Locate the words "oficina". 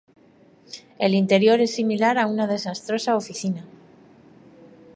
3.15-3.65